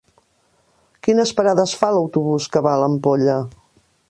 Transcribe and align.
Quines 1.07 1.33
parades 1.41 1.75
fa 1.83 1.93
l'autobús 1.97 2.51
que 2.57 2.65
va 2.69 2.73
a 2.75 2.83
l'Ampolla? 2.87 3.39